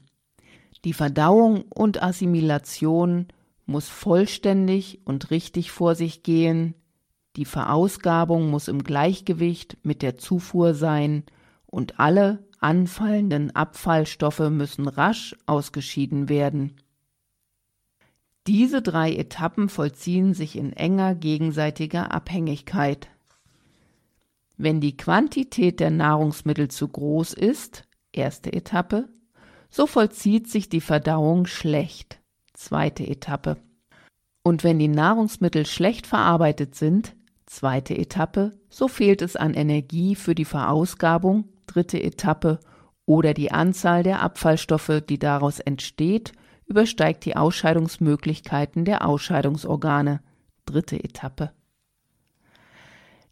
Die 0.86 0.94
Verdauung 0.94 1.66
und 1.70 2.02
Assimilation 2.02 3.28
muss 3.68 3.88
vollständig 3.90 5.02
und 5.06 5.30
richtig 5.30 5.70
vor 5.70 5.94
sich 5.94 6.24
gehen, 6.24 6.74
die 7.36 7.46
Verausgabung 7.46 8.50
muss 8.50 8.68
im 8.68 8.84
Gleichgewicht 8.84 9.78
mit 9.84 10.02
der 10.02 10.18
Zufuhr 10.18 10.74
sein 10.74 11.24
und 11.66 12.00
alle 12.00 12.48
anfallenden 12.60 13.56
Abfallstoffe 13.56 14.50
müssen 14.50 14.88
rasch 14.88 15.36
ausgeschieden 15.46 16.28
werden. 16.30 16.76
Diese 18.48 18.82
drei 18.82 19.14
Etappen 19.14 19.70
vollziehen 19.70 20.34
sich 20.34 20.56
in 20.56 20.74
enger 20.74 21.14
gegenseitiger 21.14 22.12
Abhängigkeit. 22.12 23.08
Wenn 24.58 24.82
die 24.82 24.98
Quantität 24.98 25.80
der 25.80 25.92
Nahrungsmittel 25.92 26.70
zu 26.70 26.88
groß 26.88 27.34
ist, 27.34 27.88
erste 28.12 28.52
Etappe, 28.52 29.08
so 29.70 29.86
vollzieht 29.86 30.50
sich 30.50 30.68
die 30.68 30.82
Verdauung 30.82 31.46
schlecht, 31.46 32.20
zweite 32.54 33.08
Etappe. 33.08 33.58
Und 34.42 34.64
wenn 34.64 34.80
die 34.80 34.88
Nahrungsmittel 34.88 35.66
schlecht 35.66 36.08
verarbeitet 36.08 36.76
sind, 36.76 37.16
zweite 37.50 37.98
Etappe, 37.98 38.58
so 38.70 38.88
fehlt 38.88 39.22
es 39.22 39.36
an 39.36 39.54
Energie 39.54 40.16
für 40.16 40.36
die 40.36 40.46
Verausgabung, 40.46 41.46
dritte 41.68 42.02
Etappe, 42.02 42.60
oder 43.06 43.34
die 43.34 43.52
Anzahl 43.52 44.04
der 44.04 44.22
Abfallstoffe, 44.22 45.02
die 45.10 45.18
daraus 45.18 45.60
entsteht, 45.60 46.32
übersteigt 46.68 47.26
die 47.26 47.36
Ausscheidungsmöglichkeiten 47.36 48.86
der 48.86 49.04
Ausscheidungsorgane, 49.06 50.22
dritte 50.66 51.04
Etappe. 51.04 51.52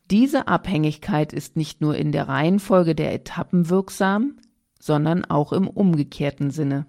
Diese 0.09 0.47
Abhängigkeit 0.47 1.31
ist 1.31 1.55
nicht 1.55 1.81
nur 1.81 1.95
in 1.95 2.11
der 2.11 2.27
Reihenfolge 2.27 2.95
der 2.95 3.13
Etappen 3.13 3.69
wirksam, 3.69 4.37
sondern 4.79 5.25
auch 5.25 5.53
im 5.53 5.67
umgekehrten 5.67 6.49
Sinne. 6.49 6.87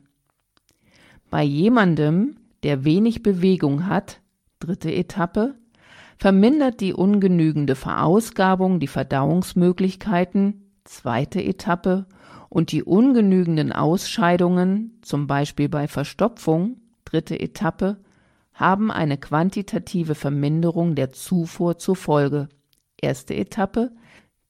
Bei 1.28 1.42
jemandem, 1.42 2.36
der 2.62 2.84
wenig 2.84 3.22
Bewegung 3.22 3.86
hat, 3.86 4.22
dritte 4.60 4.94
Etappe, 4.94 5.56
vermindert 6.18 6.80
die 6.80 6.92
ungenügende 6.92 7.76
Verausgabung 7.76 8.80
die 8.80 8.88
Verdauungsmöglichkeiten, 8.88 10.72
zweite 10.84 11.42
Etappe, 11.42 12.06
und 12.50 12.72
die 12.72 12.82
ungenügenden 12.82 13.72
Ausscheidungen, 13.72 14.98
zum 15.02 15.26
Beispiel 15.26 15.68
bei 15.68 15.86
Verstopfung, 15.86 16.80
dritte 17.04 17.38
Etappe, 17.38 17.98
haben 18.54 18.90
eine 18.90 19.18
quantitative 19.18 20.14
Verminderung 20.14 20.94
der 20.94 21.12
Zufuhr 21.12 21.78
zur 21.78 21.94
Folge, 21.94 22.48
erste 23.00 23.34
Etappe, 23.34 23.92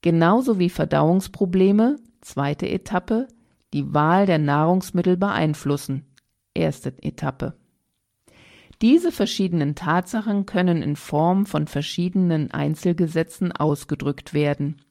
genauso 0.01 0.59
wie 0.59 0.69
Verdauungsprobleme, 0.69 1.97
zweite 2.21 2.69
Etappe, 2.69 3.27
die 3.73 3.93
Wahl 3.93 4.25
der 4.25 4.39
Nahrungsmittel 4.39 5.17
beeinflussen, 5.17 6.05
erste 6.53 6.93
Etappe. 7.03 7.55
Diese 8.81 9.11
verschiedenen 9.11 9.75
Tatsachen 9.75 10.45
können 10.45 10.81
in 10.81 10.95
Form 10.95 11.45
von 11.45 11.67
verschiedenen 11.67 12.51
Einzelgesetzen 12.51 13.51
ausgedrückt 13.51 14.33
werden, 14.33 14.81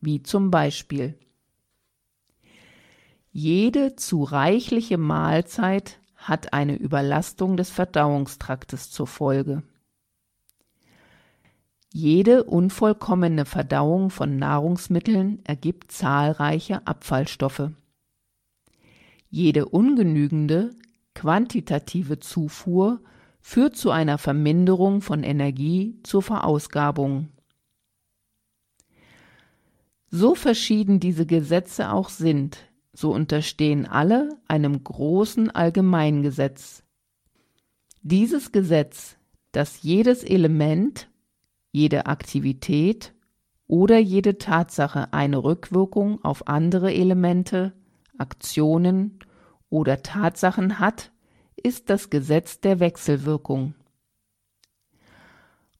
wie 0.00 0.22
zum 0.22 0.50
Beispiel 0.50 1.18
jede 3.30 3.94
zu 3.94 4.24
reichliche 4.24 4.98
Mahlzeit 4.98 6.00
hat 6.16 6.52
eine 6.52 6.74
Überlastung 6.74 7.56
des 7.56 7.70
Verdauungstraktes 7.70 8.90
zur 8.90 9.06
Folge. 9.06 9.62
Jede 11.92 12.44
unvollkommene 12.44 13.44
Verdauung 13.44 14.10
von 14.10 14.38
Nahrungsmitteln 14.38 15.40
ergibt 15.44 15.92
zahlreiche 15.92 16.86
Abfallstoffe. 16.86 17.70
Jede 19.30 19.66
ungenügende 19.66 20.70
quantitative 21.14 22.18
Zufuhr 22.18 23.00
führt 23.40 23.76
zu 23.76 23.90
einer 23.90 24.18
Verminderung 24.18 25.00
von 25.00 25.22
Energie 25.22 25.98
zur 26.02 26.22
Verausgabung. 26.22 27.28
So 30.10 30.34
verschieden 30.34 31.00
diese 31.00 31.26
Gesetze 31.26 31.92
auch 31.92 32.08
sind, 32.08 32.58
so 32.92 33.12
unterstehen 33.12 33.86
alle 33.86 34.38
einem 34.48 34.82
großen 34.82 35.50
Allgemeingesetz. 35.50 36.82
Dieses 38.02 38.52
Gesetz, 38.52 39.16
das 39.52 39.82
jedes 39.82 40.24
Element, 40.24 41.08
jede 41.72 42.06
Aktivität 42.06 43.12
oder 43.66 43.98
jede 43.98 44.38
Tatsache 44.38 45.12
eine 45.12 45.44
Rückwirkung 45.44 46.24
auf 46.24 46.48
andere 46.48 46.92
Elemente, 46.92 47.74
Aktionen 48.16 49.18
oder 49.68 50.02
Tatsachen 50.02 50.78
hat, 50.78 51.12
ist 51.58 51.90
das 51.90 52.10
Gesetz 52.10 52.60
der 52.60 52.80
Wechselwirkung. 52.80 53.74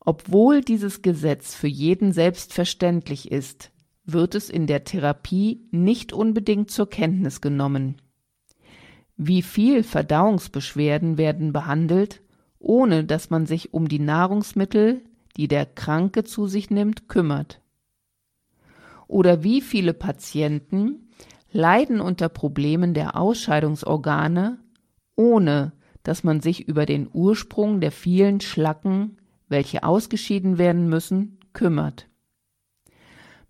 Obwohl 0.00 0.62
dieses 0.62 1.02
Gesetz 1.02 1.54
für 1.54 1.68
jeden 1.68 2.12
selbstverständlich 2.12 3.30
ist, 3.30 3.70
wird 4.04 4.35
es 4.35 4.49
in 4.49 4.66
der 4.66 4.85
Therapie 4.85 5.68
nicht 5.70 6.12
unbedingt 6.12 6.70
zur 6.70 6.88
Kenntnis 6.88 7.40
genommen. 7.40 8.00
Wie 9.16 9.42
viel 9.42 9.82
Verdauungsbeschwerden 9.82 11.18
werden 11.18 11.52
behandelt, 11.52 12.23
ohne 12.58 13.04
dass 13.04 13.30
man 13.30 13.47
sich 13.47 13.75
um 13.75 13.88
die 13.88 13.99
Nahrungsmittel, 13.99 15.02
die 15.37 15.49
der 15.49 15.66
Kranke 15.66 16.25
zu 16.25 16.47
sich 16.47 16.70
nimmt, 16.70 17.08
kümmert? 17.08 17.61
Oder 19.08 19.42
wie 19.42 19.61
viele 19.61 19.92
Patienten 19.92 21.11
leiden 21.50 22.00
unter 22.00 22.28
Problemen 22.28 22.94
der 22.94 23.16
Ausscheidungsorgane, 23.16 24.58
ohne 25.19 25.73
dass 26.05 26.25
man 26.25 26.41
sich 26.41 26.69
über 26.69 26.87
den 26.87 27.11
Ursprung 27.13 27.81
der 27.81 27.93
vielen 27.93 28.41
Schlacken, 28.41 29.19
welche 29.49 29.83
ausgeschieden 29.83 30.57
werden 30.57 30.89
müssen, 30.89 31.39
kümmert. 31.53 32.09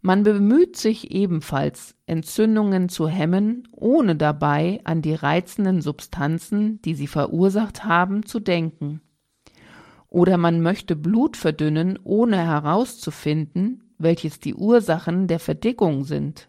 Man 0.00 0.22
bemüht 0.22 0.76
sich 0.76 1.10
ebenfalls, 1.10 1.94
Entzündungen 2.06 2.88
zu 2.88 3.06
hemmen, 3.06 3.68
ohne 3.72 4.16
dabei 4.16 4.80
an 4.84 5.02
die 5.02 5.14
reizenden 5.14 5.82
Substanzen, 5.82 6.80
die 6.82 6.94
sie 6.94 7.06
verursacht 7.06 7.84
haben, 7.84 8.24
zu 8.24 8.40
denken. 8.40 9.02
Oder 10.08 10.38
man 10.38 10.62
möchte 10.62 10.96
Blut 10.96 11.36
verdünnen, 11.36 11.98
ohne 12.02 12.38
herauszufinden, 12.38 13.92
welches 13.98 14.40
die 14.40 14.54
Ursachen 14.54 15.26
der 15.26 15.38
Verdickung 15.38 16.04
sind. 16.04 16.48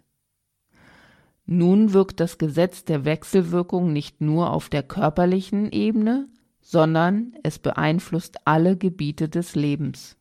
Nun 1.52 1.94
wirkt 1.94 2.20
das 2.20 2.38
Gesetz 2.38 2.86
der 2.86 3.06
Wechselwirkung 3.06 3.92
nicht 3.92 4.22
nur 4.22 4.54
auf 4.54 4.70
der 4.70 4.84
körperlichen 4.84 5.72
Ebene, 5.72 6.28
sondern 6.62 7.34
es 7.42 7.58
beeinflusst 7.58 8.46
alle 8.46 8.78
Gebiete 8.78 9.30
des 9.30 9.56
Lebens. 9.56 10.16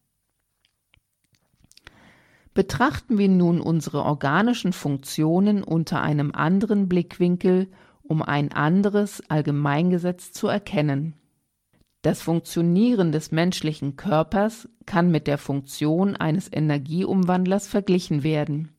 Betrachten 2.54 3.18
wir 3.18 3.28
nun 3.28 3.61
unsere 3.61 4.04
organischen 4.04 4.73
Funktionen 4.73 5.62
unter 5.62 6.00
einem 6.00 6.35
anderen 6.35 6.88
Blickwinkel, 6.88 7.68
um 8.02 8.23
ein 8.23 8.50
anderes 8.50 9.23
Allgemeingesetz 9.28 10.32
zu 10.32 10.49
erkennen. 10.49 11.12
Das 12.00 12.23
Funktionieren 12.23 13.12
des 13.12 13.32
menschlichen 13.32 13.97
Körpers 13.97 14.66
kann 14.87 15.11
mit 15.11 15.26
der 15.26 15.37
Funktion 15.37 16.16
eines 16.16 16.50
Energieumwandlers 16.50 17.68
verglichen 17.68 18.23
werden. 18.23 18.70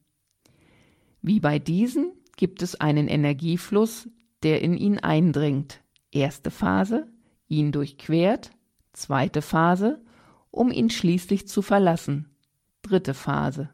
Wie 1.22 1.40
bei 1.40 1.60
diesen 1.60 2.14
gibt 2.40 2.62
es 2.62 2.80
einen 2.80 3.10
Energiefluss, 3.10 4.08
der 4.44 4.62
in 4.62 4.78
ihn 4.78 4.98
eindringt. 4.98 5.82
Erste 6.10 6.52
Phase, 6.52 7.06
ihn 7.50 7.74
durchquert, 7.74 8.52
zweite 8.94 9.42
Phase, 9.42 10.02
um 10.50 10.72
ihn 10.72 10.90
schließlich 10.90 11.50
zu 11.50 11.62
verlassen. 11.62 12.30
Dritte 12.82 13.14
Phase. 13.14 13.72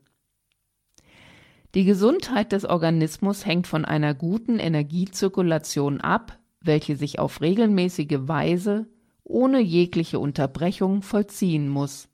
Die 1.76 1.86
Gesundheit 1.86 2.54
des 2.54 2.66
Organismus 2.66 3.46
hängt 3.46 3.68
von 3.68 3.86
einer 3.86 4.16
guten 4.16 4.58
Energiezirkulation 4.58 6.02
ab, 6.02 6.40
welche 6.60 6.96
sich 6.96 7.20
auf 7.20 7.42
regelmäßige 7.42 8.18
Weise 8.22 8.88
ohne 9.24 9.60
jegliche 9.60 10.18
Unterbrechung 10.18 11.04
vollziehen 11.04 11.70
muss. 11.70 12.10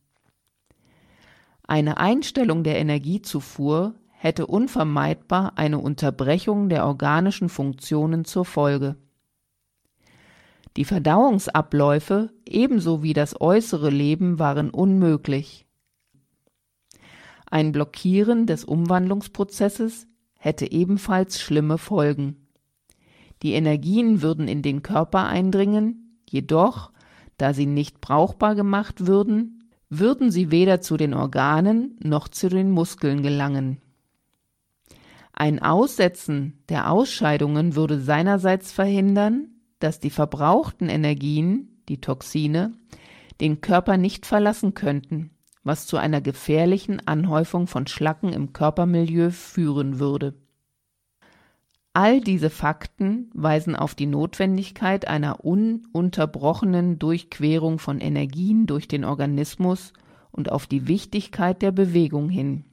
Eine 1.63 1.95
Einstellung 1.95 2.65
der 2.65 2.77
Energiezufuhr 2.77 3.95
hätte 4.21 4.45
unvermeidbar 4.45 5.53
eine 5.55 5.79
Unterbrechung 5.79 6.69
der 6.69 6.85
organischen 6.85 7.49
Funktionen 7.49 8.23
zur 8.23 8.45
Folge. 8.45 8.95
Die 10.77 10.85
Verdauungsabläufe 10.85 12.29
ebenso 12.45 13.01
wie 13.01 13.13
das 13.13 13.41
äußere 13.41 13.89
Leben 13.89 14.37
waren 14.37 14.69
unmöglich. 14.69 15.65
Ein 17.49 17.71
Blockieren 17.71 18.45
des 18.45 18.63
Umwandlungsprozesses 18.63 20.05
hätte 20.37 20.71
ebenfalls 20.71 21.41
schlimme 21.41 21.79
Folgen. 21.79 22.45
Die 23.41 23.53
Energien 23.53 24.21
würden 24.21 24.47
in 24.47 24.61
den 24.61 24.83
Körper 24.83 25.25
eindringen, 25.25 26.19
jedoch, 26.29 26.91
da 27.37 27.55
sie 27.55 27.65
nicht 27.65 28.01
brauchbar 28.01 28.53
gemacht 28.53 29.07
würden, 29.07 29.67
würden 29.89 30.29
sie 30.29 30.51
weder 30.51 30.79
zu 30.79 30.95
den 30.95 31.15
Organen 31.15 31.97
noch 32.03 32.27
zu 32.27 32.49
den 32.49 32.69
Muskeln 32.69 33.23
gelangen. 33.23 33.81
Ein 35.33 35.61
Aussetzen 35.61 36.63
der 36.69 36.91
Ausscheidungen 36.91 37.75
würde 37.75 37.99
seinerseits 37.99 38.71
verhindern, 38.71 39.49
dass 39.79 39.99
die 39.99 40.09
verbrauchten 40.09 40.89
Energien, 40.89 41.81
die 41.89 42.01
Toxine, 42.01 42.73
den 43.39 43.61
Körper 43.61 43.97
nicht 43.97 44.25
verlassen 44.25 44.73
könnten 44.73 45.31
was 45.63 45.85
zu 45.85 45.97
einer 45.97 46.21
gefährlichen 46.21 47.05
Anhäufung 47.07 47.67
von 47.67 47.87
Schlacken 47.87 48.33
im 48.33 48.53
Körpermilieu 48.53 49.29
führen 49.29 49.99
würde. 49.99 50.33
All 51.93 52.21
diese 52.21 52.49
Fakten 52.49 53.29
weisen 53.33 53.75
auf 53.75 53.95
die 53.95 54.05
Notwendigkeit 54.05 55.07
einer 55.07 55.43
ununterbrochenen 55.43 56.99
Durchquerung 56.99 57.79
von 57.79 57.99
Energien 57.99 58.65
durch 58.65 58.87
den 58.87 59.03
Organismus 59.03 59.91
und 60.31 60.51
auf 60.51 60.67
die 60.67 60.87
Wichtigkeit 60.87 61.61
der 61.61 61.71
Bewegung 61.71 62.29
hin. 62.29 62.63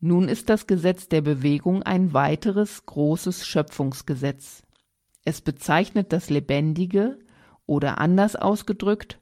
Nun 0.00 0.28
ist 0.28 0.48
das 0.48 0.66
Gesetz 0.66 1.08
der 1.08 1.22
Bewegung 1.22 1.82
ein 1.82 2.12
weiteres 2.12 2.86
großes 2.86 3.46
Schöpfungsgesetz. 3.46 4.62
Es 5.24 5.40
bezeichnet 5.40 6.12
das 6.12 6.30
Lebendige 6.30 7.18
oder 7.66 7.98
anders 7.98 8.36
ausgedrückt, 8.36 9.18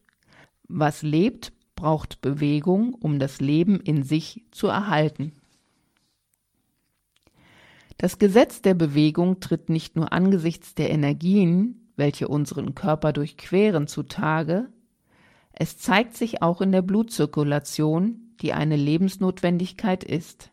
was 0.68 1.02
lebt, 1.02 1.52
braucht 1.74 2.20
Bewegung, 2.20 2.94
um 2.94 3.18
das 3.18 3.40
Leben 3.40 3.80
in 3.80 4.02
sich 4.02 4.44
zu 4.50 4.66
erhalten. 4.66 5.32
Das 7.98 8.18
Gesetz 8.18 8.60
der 8.60 8.74
Bewegung 8.74 9.40
tritt 9.40 9.70
nicht 9.70 9.96
nur 9.96 10.12
angesichts 10.12 10.74
der 10.74 10.90
Energien, 10.90 11.90
welche 11.96 12.28
unseren 12.28 12.74
Körper 12.74 13.14
durchqueren, 13.14 13.86
zutage, 13.86 14.68
es 15.58 15.78
zeigt 15.78 16.14
sich 16.14 16.42
auch 16.42 16.60
in 16.60 16.70
der 16.70 16.82
Blutzirkulation, 16.82 18.34
die 18.42 18.52
eine 18.52 18.76
Lebensnotwendigkeit 18.76 20.04
ist. 20.04 20.50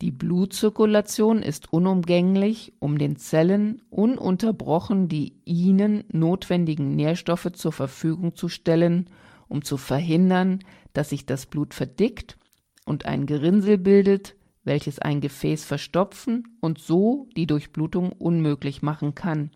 Die 0.00 0.10
Blutzirkulation 0.10 1.42
ist 1.42 1.72
unumgänglich, 1.72 2.72
um 2.78 2.98
den 2.98 3.16
Zellen 3.16 3.82
ununterbrochen 3.90 5.08
die 5.08 5.34
ihnen 5.44 6.04
notwendigen 6.10 6.96
Nährstoffe 6.96 7.52
zur 7.52 7.72
Verfügung 7.72 8.34
zu 8.34 8.48
stellen 8.48 9.10
um 9.50 9.62
zu 9.62 9.76
verhindern, 9.76 10.60
dass 10.94 11.10
sich 11.10 11.26
das 11.26 11.44
Blut 11.44 11.74
verdickt 11.74 12.38
und 12.86 13.04
ein 13.04 13.26
Gerinnsel 13.26 13.76
bildet, 13.76 14.36
welches 14.62 15.00
ein 15.00 15.20
Gefäß 15.20 15.64
verstopfen 15.64 16.56
und 16.60 16.78
so 16.78 17.28
die 17.36 17.46
Durchblutung 17.46 18.12
unmöglich 18.12 18.80
machen 18.80 19.14
kann, 19.14 19.50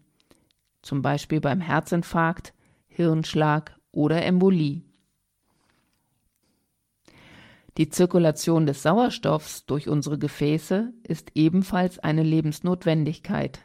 zum 0.82 1.00
Beispiel 1.00 1.40
beim 1.40 1.60
Herzinfarkt, 1.60 2.52
Hirnschlag 2.88 3.78
oder 3.92 4.24
Embolie. 4.24 4.82
Die 7.76 7.88
Zirkulation 7.88 8.66
des 8.66 8.82
Sauerstoffs 8.82 9.66
durch 9.66 9.88
unsere 9.88 10.16
Gefäße 10.16 10.92
ist 11.02 11.32
ebenfalls 11.34 11.98
eine 11.98 12.22
Lebensnotwendigkeit. 12.22 13.60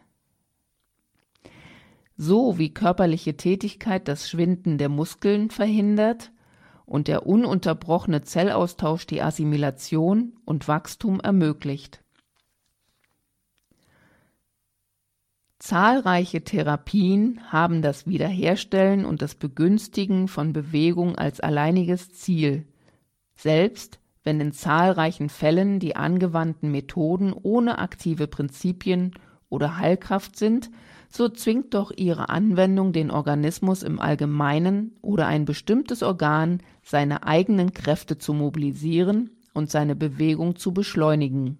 So 2.18 2.58
wie 2.58 2.74
körperliche 2.74 3.38
Tätigkeit 3.38 4.08
das 4.08 4.30
Schwinden 4.30 4.78
der 4.78 4.90
Muskeln 4.90 5.52
verhindert 5.52 6.32
und 6.86 7.08
der 7.08 7.28
ununterbrochene 7.28 8.24
Zellaustausch 8.24 9.06
die 9.06 9.22
Assimilation 9.22 10.34
und 10.44 10.68
Wachstum 10.68 11.20
ermöglicht. 11.20 12.04
Zahlreiche 15.60 16.44
Therapien 16.44 17.42
haben 17.52 17.84
das 17.84 18.08
Wiederherstellen 18.08 19.06
und 19.06 19.22
das 19.22 19.36
Begünstigen 19.36 20.28
von 20.28 20.52
Bewegung 20.52 21.16
als 21.16 21.42
alleiniges 21.42 22.12
Ziel, 22.14 22.66
selbst 23.40 24.00
wenn 24.24 24.42
in 24.42 24.52
zahlreichen 24.52 25.30
Fällen 25.30 25.80
die 25.80 25.96
angewandten 25.96 26.72
Methoden 26.72 27.32
ohne 27.32 27.80
aktive 27.80 28.28
Prinzipien 28.28 29.14
oder 29.48 29.78
Heilkraft 29.78 30.38
sind, 30.38 30.70
so 31.10 31.30
zwingt 31.30 31.74
doch 31.74 31.92
ihre 31.96 32.28
Anwendung 32.28 32.92
den 32.92 33.10
Organismus 33.10 33.82
im 33.82 34.00
Allgemeinen 34.00 34.98
oder 35.02 35.26
ein 35.28 35.46
bestimmtes 35.46 36.04
Organ, 36.04 36.62
seine 36.84 37.24
eigenen 37.24 37.74
Kräfte 37.74 38.18
zu 38.18 38.34
mobilisieren 38.34 39.32
und 39.54 39.72
seine 39.72 39.96
Bewegung 39.96 40.58
zu 40.58 40.74
beschleunigen. 40.74 41.58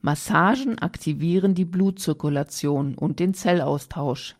Massagen 0.00 0.78
aktivieren 0.80 1.54
die 1.54 1.64
Blutzirkulation 1.64 2.96
und 2.96 3.20
den 3.20 3.34
Zellaustausch. 3.34 4.34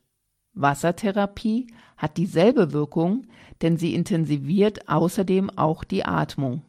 Wassertherapie 0.54 1.68
hat 1.96 2.16
dieselbe 2.16 2.72
Wirkung, 2.72 3.26
denn 3.62 3.76
sie 3.76 3.94
intensiviert 3.94 4.88
außerdem 4.88 5.50
auch 5.50 5.84
die 5.84 6.04
Atmung. 6.04 6.62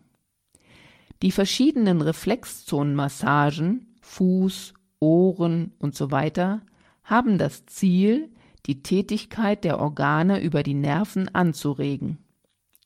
Die 1.21 1.31
verschiedenen 1.31 2.01
Reflexzonenmassagen, 2.01 3.95
Fuß, 4.01 4.73
Ohren 4.99 5.73
und 5.79 5.95
so 5.95 6.09
haben 6.11 7.37
das 7.37 7.65
Ziel, 7.65 8.29
die 8.65 8.83
Tätigkeit 8.83 9.63
der 9.63 9.79
Organe 9.79 10.41
über 10.41 10.63
die 10.63 10.73
Nerven 10.73 11.33
anzuregen. 11.33 12.17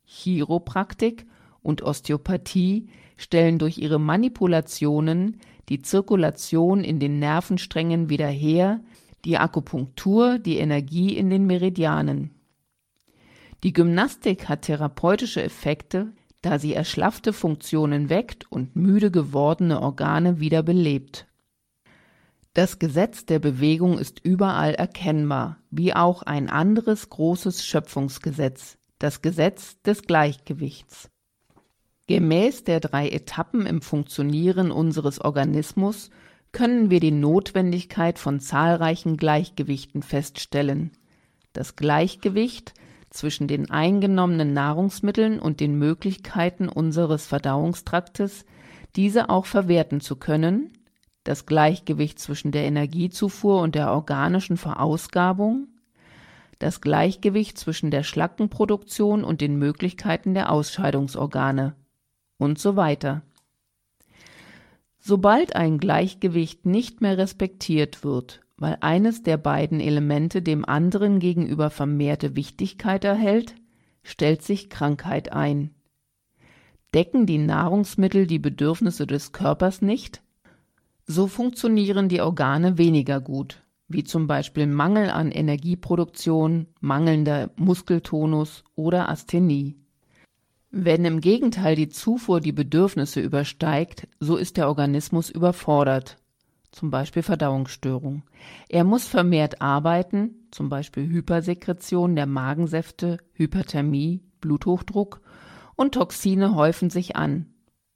Chiropraktik 0.05 1.25
und 1.61 1.81
Osteopathie 1.81 2.87
stellen 3.17 3.59
durch 3.59 3.77
ihre 3.77 3.99
Manipulationen 3.99 5.39
die 5.69 5.81
Zirkulation 5.81 6.83
in 6.83 6.99
den 6.99 7.19
Nervensträngen 7.19 8.09
wieder 8.09 8.27
her, 8.27 8.81
die 9.25 9.37
Akupunktur 9.37 10.39
die 10.39 10.57
Energie 10.57 11.17
in 11.17 11.29
den 11.29 11.45
Meridianen. 11.45 12.31
Die 13.63 13.73
Gymnastik 13.73 14.47
hat 14.47 14.63
therapeutische 14.63 15.41
Effekte, 15.41 16.13
da 16.41 16.59
sie 16.59 16.75
erschlaffte 16.75 17.33
Funktionen 17.33 18.09
weckt 18.09 18.51
und 18.51 18.75
müde 18.75 19.09
gewordene 19.09 19.81
Organe 19.81 20.39
wiederbelebt. 20.39 21.25
Das 22.53 22.79
Gesetz 22.79 23.25
der 23.25 23.39
Bewegung 23.39 23.97
ist 23.97 24.23
überall 24.23 24.75
erkennbar, 24.75 25.57
wie 25.71 25.93
auch 25.93 26.21
ein 26.21 26.49
anderes 26.49 27.09
großes 27.09 27.65
Schöpfungsgesetz, 27.65 28.77
das 28.99 29.21
Gesetz 29.21 29.81
des 29.81 30.03
Gleichgewichts. 30.03 31.09
Gemäß 32.07 32.63
der 32.63 32.79
drei 32.79 33.09
Etappen 33.09 33.65
im 33.65 33.81
Funktionieren 33.81 34.69
unseres 34.69 35.19
Organismus 35.19 36.11
können 36.55 36.89
wir 36.89 37.01
die 37.01 37.11
Notwendigkeit 37.11 38.17
von 38.17 38.39
zahlreichen 38.39 39.17
Gleichgewichten 39.17 40.01
feststellen. 40.01 40.91
Das 41.51 41.75
Gleichgewicht 41.75 42.73
zwischen 43.09 43.49
den 43.49 43.71
eingenommenen 43.71 44.53
Nahrungsmitteln 44.53 45.41
und 45.41 45.59
den 45.59 45.77
Möglichkeiten 45.77 46.69
unseres 46.69 47.27
Verdauungstraktes, 47.27 48.45
diese 48.95 49.29
auch 49.29 49.45
verwerten 49.45 49.99
zu 49.99 50.15
können, 50.15 50.71
das 51.25 51.45
Gleichgewicht 51.45 52.19
zwischen 52.19 52.53
der 52.53 52.63
Energiezufuhr 52.63 53.61
und 53.61 53.75
der 53.75 53.91
organischen 53.91 54.55
Verausgabung, 54.55 55.67
das 56.59 56.79
Gleichgewicht 56.79 57.57
zwischen 57.57 57.91
der 57.91 58.03
Schlackenproduktion 58.03 59.25
und 59.25 59.41
den 59.41 59.59
Möglichkeiten 59.59 60.33
der 60.33 60.53
Ausscheidungsorgane 60.53 61.75
und 62.37 62.59
so 62.59 62.77
weiter. 62.77 63.23
Sobald 65.07 65.55
ein 65.55 65.77
Gleichgewicht 65.77 66.65
nicht 66.65 67.01
mehr 67.01 67.19
respektiert 67.19 68.03
wird, 68.03 68.41
weil 68.57 68.77
eines 68.81 69.21
der 69.21 69.37
beiden 69.37 69.79
Elemente 69.79 70.41
dem 70.41 70.65
anderen 70.65 71.19
gegenüber 71.19 71.69
vermehrte 71.69 72.35
Wichtigkeit 72.35 73.03
erhält, 73.03 73.53
stellt 74.01 74.41
sich 74.41 74.67
Krankheit 74.67 75.31
ein. 75.31 75.75
Decken 76.95 77.27
die 77.27 77.37
Nahrungsmittel 77.37 78.25
die 78.25 78.39
Bedürfnisse 78.39 79.05
des 79.05 79.31
Körpers 79.31 79.83
nicht, 79.83 80.23
so 81.05 81.27
funktionieren 81.27 82.09
die 82.09 82.21
Organe 82.21 82.79
weniger 82.79 83.21
gut, 83.21 83.61
wie 83.87 84.05
zum 84.05 84.25
Beispiel 84.25 84.65
Mangel 84.65 85.11
an 85.11 85.29
Energieproduktion, 85.31 86.65
mangelnder 86.79 87.51
Muskeltonus 87.57 88.63
oder 88.73 89.07
Asthenie. 89.07 89.75
Wenn 90.77 91.05
im 91.05 91.21
Gegenteil 91.21 91.77
die 91.77 91.87
Zufuhr 91.87 92.41
die 92.41 92.51
Bedürfnisse 92.51 93.21
übersteigt, 93.21 94.09
so 94.19 94.35
ist 94.35 94.57
der 94.57 94.67
Organismus 94.67 95.29
überfordert. 95.29 96.17
zum 96.73 96.91
Beispiel 96.91 97.23
Verdauungsstörung. 97.23 98.23
Er 98.67 98.83
muss 98.83 99.07
vermehrt 99.07 99.61
arbeiten, 99.61 100.49
zum 100.51 100.67
Beispiel 100.67 101.07
Hypersekretion 101.07 102.17
der 102.17 102.25
Magensäfte, 102.25 103.19
Hyperthermie, 103.31 104.25
Bluthochdruck 104.41 105.21
und 105.77 105.93
Toxine 105.93 106.55
häufen 106.55 106.89
sich 106.89 107.15
an. 107.15 107.45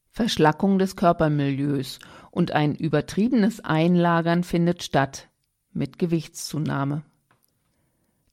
Verschlackung 0.08 0.80
des 0.80 0.96
Körpermilieus 0.96 2.00
und 2.32 2.52
ein 2.52 2.76
übertriebenes 2.76 3.60
Einlagern 3.60 4.46
findet 4.46 4.84
statt 4.84 5.28
mit 5.74 6.00
Gewichtszunahme. 6.00 7.04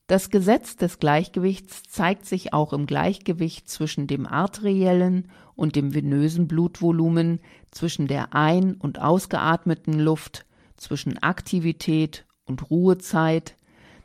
Das 0.06 0.30
Gesetz 0.30 0.76
des 0.76 1.00
Gleichgewichts 1.00 1.82
zeigt 1.82 2.26
sich 2.26 2.52
auch 2.52 2.72
im 2.72 2.86
Gleichgewicht 2.86 3.68
zwischen 3.68 4.06
dem 4.06 4.24
arteriellen 4.24 5.28
und 5.56 5.74
dem 5.74 5.94
venösen 5.94 6.46
Blutvolumen, 6.46 7.40
zwischen 7.72 8.06
der 8.06 8.32
ein- 8.32 8.74
und 8.74 9.00
ausgeatmeten 9.00 9.98
Luft, 9.98 10.46
zwischen 10.76 11.18
Aktivität 11.18 12.24
und 12.44 12.70
Ruhezeit, 12.70 13.56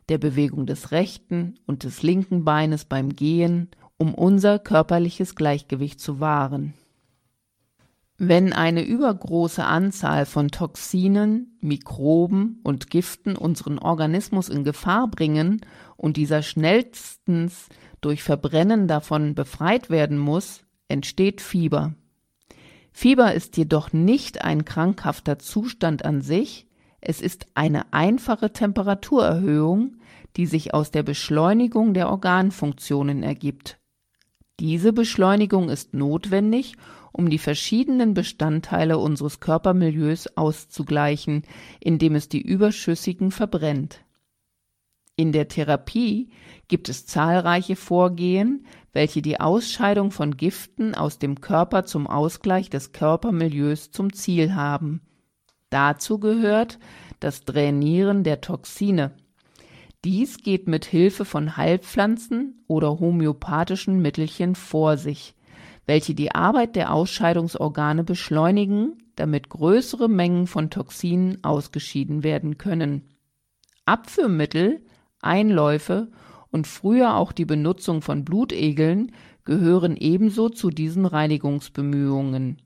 der 0.09 0.17
Bewegung 0.17 0.65
des 0.65 0.91
rechten 0.91 1.59
und 1.67 1.83
des 1.83 2.01
linken 2.01 2.43
Beines 2.45 2.85
beim 2.85 3.09
Gehen, 3.15 3.69
um 3.97 4.15
unser 4.15 4.57
körperliches 4.57 5.35
Gleichgewicht 5.35 5.99
zu 5.99 6.19
wahren. 6.19 6.73
Wenn 8.23 8.53
eine 8.53 8.83
übergroße 8.83 9.65
Anzahl 9.65 10.27
von 10.27 10.49
Toxinen, 10.49 11.57
Mikroben 11.59 12.59
und 12.61 12.91
Giften 12.91 13.35
unseren 13.35 13.79
Organismus 13.79 14.47
in 14.47 14.63
Gefahr 14.63 15.07
bringen 15.07 15.61
und 15.97 16.17
dieser 16.17 16.43
schnellstens 16.43 17.67
durch 17.99 18.21
Verbrennen 18.21 18.87
davon 18.87 19.33
befreit 19.33 19.89
werden 19.89 20.19
muss, 20.19 20.61
entsteht 20.87 21.41
Fieber. 21.41 21.95
Fieber 22.91 23.33
ist 23.33 23.57
jedoch 23.57 23.91
nicht 23.91 24.43
ein 24.43 24.65
krankhafter 24.65 25.39
Zustand 25.39 26.05
an 26.05 26.21
sich, 26.21 26.67
es 26.99 27.21
ist 27.21 27.47
eine 27.55 27.91
einfache 27.91 28.53
Temperaturerhöhung, 28.53 29.95
die 30.37 30.45
sich 30.45 30.75
aus 30.75 30.91
der 30.91 31.01
Beschleunigung 31.01 31.95
der 31.95 32.07
Organfunktionen 32.07 33.23
ergibt. 33.23 33.79
Diese 34.59 34.93
Beschleunigung 34.93 35.69
ist 35.69 35.95
notwendig, 35.95 36.75
um 37.11 37.29
die 37.29 37.37
verschiedenen 37.37 38.13
Bestandteile 38.13 38.97
unseres 38.97 39.39
Körpermilieus 39.39 40.37
auszugleichen, 40.37 41.43
indem 41.79 42.15
es 42.15 42.29
die 42.29 42.41
überschüssigen 42.41 43.31
verbrennt. 43.31 44.03
In 45.15 45.31
der 45.31 45.47
Therapie 45.47 46.29
gibt 46.67 46.89
es 46.89 47.05
zahlreiche 47.05 47.75
Vorgehen, 47.75 48.65
welche 48.93 49.21
die 49.21 49.39
Ausscheidung 49.39 50.11
von 50.11 50.37
Giften 50.37 50.95
aus 50.95 51.19
dem 51.19 51.41
Körper 51.41 51.85
zum 51.85 52.07
Ausgleich 52.07 52.69
des 52.69 52.91
Körpermilieus 52.91 53.91
zum 53.91 54.13
Ziel 54.13 54.55
haben. 54.55 55.01
Dazu 55.69 56.19
gehört 56.19 56.79
das 57.19 57.43
Drainieren 57.45 58.23
der 58.23 58.41
Toxine. 58.41 59.11
Dies 60.03 60.39
geht 60.39 60.67
mit 60.67 60.85
Hilfe 60.85 61.25
von 61.25 61.55
Heilpflanzen 61.55 62.63
oder 62.67 62.99
homöopathischen 62.99 64.01
Mittelchen 64.01 64.55
vor 64.55 64.97
sich 64.97 65.35
welche 65.85 66.13
die 66.13 66.31
Arbeit 66.33 66.75
der 66.75 66.93
Ausscheidungsorgane 66.93 68.03
beschleunigen, 68.03 68.97
damit 69.15 69.49
größere 69.49 70.07
Mengen 70.09 70.47
von 70.47 70.69
Toxinen 70.69 71.43
ausgeschieden 71.43 72.23
werden 72.23 72.57
können. 72.57 73.09
Abführmittel, 73.85 74.81
Einläufe 75.21 76.11
und 76.51 76.67
früher 76.67 77.15
auch 77.15 77.31
die 77.31 77.45
Benutzung 77.45 78.01
von 78.01 78.25
Blutegeln 78.25 79.11
gehören 79.43 79.97
ebenso 79.97 80.49
zu 80.49 80.69
diesen 80.69 81.05
Reinigungsbemühungen. 81.05 82.61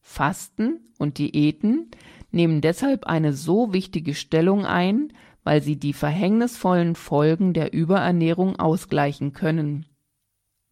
Fasten 0.00 0.80
und 0.98 1.18
Diäten 1.18 1.90
nehmen 2.30 2.60
deshalb 2.60 3.06
eine 3.06 3.32
so 3.32 3.72
wichtige 3.72 4.14
Stellung 4.14 4.64
ein, 4.64 5.12
weil 5.44 5.62
sie 5.62 5.76
die 5.76 5.92
verhängnisvollen 5.92 6.94
Folgen 6.94 7.54
der 7.54 7.72
Überernährung 7.72 8.56
ausgleichen 8.56 9.32
können. 9.32 9.86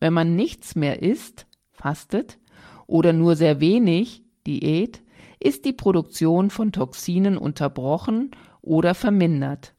Wenn 0.00 0.12
man 0.12 0.36
nichts 0.36 0.74
mehr 0.74 1.02
isst, 1.02 1.46
fastet 1.76 2.38
oder 2.86 3.12
nur 3.12 3.36
sehr 3.36 3.60
wenig 3.60 4.24
Diät, 4.46 5.02
ist 5.38 5.64
die 5.64 5.72
Produktion 5.72 6.50
von 6.50 6.72
Toxinen 6.72 7.36
unterbrochen 7.36 8.30
oder 8.62 8.94
vermindert. 8.94 9.74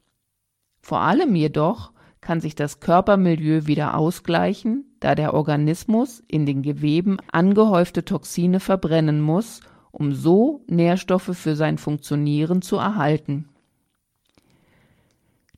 Vor 0.81 1.01
allem 1.01 1.35
jedoch 1.35 1.91
kann 2.21 2.39
sich 2.41 2.55
das 2.55 2.79
Körpermilieu 2.79 3.67
wieder 3.67 3.97
ausgleichen, 3.97 4.95
da 4.99 5.15
der 5.15 5.33
Organismus 5.33 6.23
in 6.27 6.45
den 6.45 6.61
Geweben 6.61 7.17
angehäufte 7.31 8.05
Toxine 8.05 8.59
verbrennen 8.59 9.21
muss, 9.21 9.61
um 9.91 10.13
so 10.13 10.63
Nährstoffe 10.67 11.35
für 11.37 11.55
sein 11.55 11.77
Funktionieren 11.77 12.61
zu 12.61 12.77
erhalten. 12.77 13.49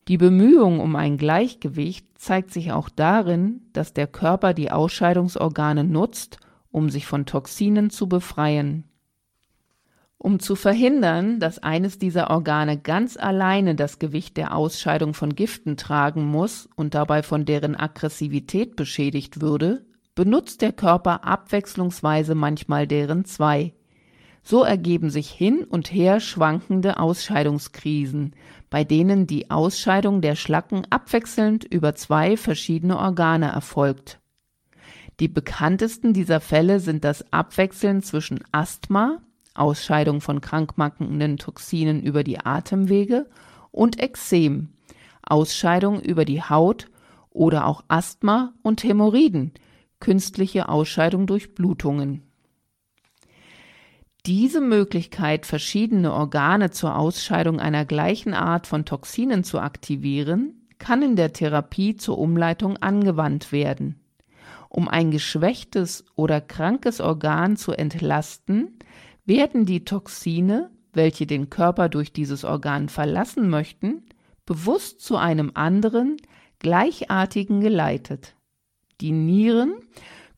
Die 0.09 0.17
Bemühung 0.17 0.79
um 0.79 0.95
ein 0.95 1.17
Gleichgewicht 1.17 2.17
zeigt 2.17 2.51
sich 2.51 2.71
auch 2.71 2.89
darin, 2.89 3.61
dass 3.73 3.93
der 3.93 4.07
Körper 4.07 4.55
die 4.55 4.71
Ausscheidungsorgane 4.71 5.83
nutzt, 5.83 6.39
um 6.71 6.89
sich 6.89 7.05
von 7.05 7.27
Toxinen 7.27 7.91
zu 7.91 8.09
befreien. 8.09 8.85
Um 10.17 10.39
zu 10.39 10.55
verhindern, 10.55 11.39
dass 11.39 11.59
eines 11.59 11.99
dieser 11.99 12.31
Organe 12.31 12.79
ganz 12.79 13.17
alleine 13.17 13.75
das 13.75 13.99
Gewicht 13.99 14.35
der 14.35 14.55
Ausscheidung 14.55 15.13
von 15.13 15.35
Giften 15.35 15.77
tragen 15.77 16.25
muss 16.25 16.67
und 16.75 16.95
dabei 16.95 17.21
von 17.21 17.45
deren 17.45 17.75
Aggressivität 17.75 18.75
beschädigt 18.75 19.41
würde, 19.41 19.85
benutzt 20.15 20.63
der 20.63 20.73
Körper 20.73 21.23
abwechslungsweise 21.23 22.33
manchmal 22.33 22.87
deren 22.87 23.25
zwei. 23.25 23.73
So 24.41 24.63
ergeben 24.63 25.09
sich 25.09 25.29
hin 25.29 25.63
und 25.63 25.93
her 25.93 26.19
schwankende 26.19 26.99
Ausscheidungskrisen, 26.99 28.33
bei 28.69 28.83
denen 28.83 29.27
die 29.27 29.49
Ausscheidung 29.49 30.21
der 30.21 30.35
Schlacken 30.35 30.83
abwechselnd 30.89 31.63
über 31.63 31.95
zwei 31.95 32.37
verschiedene 32.37 32.97
Organe 32.97 33.51
erfolgt. 33.51 34.19
Die 35.19 35.27
bekanntesten 35.27 36.13
dieser 36.13 36.39
Fälle 36.39 36.79
sind 36.79 37.03
das 37.03 37.31
Abwechseln 37.33 38.01
zwischen 38.01 38.39
Asthma, 38.51 39.21
Ausscheidung 39.53 40.21
von 40.21 40.39
krankmachenden 40.39 41.37
Toxinen 41.37 42.01
über 42.01 42.23
die 42.23 42.39
Atemwege, 42.39 43.27
und 43.71 44.01
Ekzem, 44.01 44.69
Ausscheidung 45.21 46.01
über 46.01 46.25
die 46.25 46.41
Haut 46.41 46.87
oder 47.29 47.65
auch 47.65 47.83
Asthma 47.87 48.53
und 48.63 48.83
Hämorrhoiden, 48.83 49.53
künstliche 49.99 50.69
Ausscheidung 50.69 51.27
durch 51.27 51.53
Blutungen. 51.53 52.28
Diese 54.29 54.61
Möglichkeit, 54.61 55.47
verschiedene 55.47 56.13
Organe 56.13 56.69
zur 56.69 56.95
Ausscheidung 56.95 57.59
einer 57.59 57.83
gleichen 57.83 58.35
Art 58.35 58.67
von 58.67 58.85
Toxinen 58.85 59.43
zu 59.43 59.57
aktivieren, 59.57 60.67
kann 60.77 61.01
in 61.01 61.15
der 61.15 61.33
Therapie 61.33 61.95
zur 61.95 62.19
Umleitung 62.19 62.77
angewandt 62.77 63.51
werden. 63.51 63.99
Um 64.69 64.87
ein 64.87 65.09
geschwächtes 65.09 66.05
oder 66.13 66.41
krankes 66.41 67.01
Organ 67.01 67.57
zu 67.57 67.71
entlasten, 67.71 68.77
werden 69.25 69.65
die 69.65 69.83
Toxine, 69.83 70.69
welche 70.93 71.25
den 71.25 71.49
Körper 71.49 71.89
durch 71.89 72.13
dieses 72.13 72.45
Organ 72.45 72.87
verlassen 72.87 73.49
möchten, 73.49 74.03
bewusst 74.45 75.01
zu 75.01 75.17
einem 75.17 75.53
anderen, 75.55 76.17
gleichartigen 76.59 77.61
geleitet. 77.61 78.35
Die 79.01 79.11
Nieren 79.11 79.73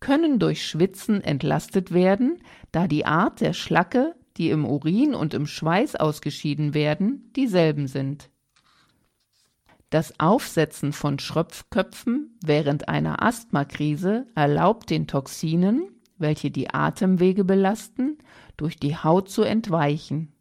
können 0.01 0.39
durch 0.39 0.65
Schwitzen 0.67 1.21
entlastet 1.21 1.93
werden, 1.93 2.39
da 2.73 2.87
die 2.87 3.05
Art 3.05 3.39
der 3.39 3.53
Schlacke, 3.53 4.15
die 4.35 4.49
im 4.49 4.65
Urin 4.65 5.15
und 5.15 5.33
im 5.33 5.47
Schweiß 5.47 5.95
ausgeschieden 5.95 6.73
werden, 6.73 7.31
dieselben 7.35 7.87
sind. 7.87 8.29
Das 9.89 10.19
Aufsetzen 10.19 10.93
von 10.93 11.19
Schröpfköpfen 11.19 12.37
während 12.43 12.89
einer 12.89 13.21
Asthmakrise 13.21 14.25
erlaubt 14.35 14.89
den 14.89 15.05
Toxinen, 15.05 15.83
welche 16.17 16.49
die 16.49 16.73
Atemwege 16.73 17.43
belasten, 17.43 18.17
durch 18.57 18.77
die 18.77 18.95
Haut 18.95 19.29
zu 19.29 19.43
entweichen. 19.43 20.33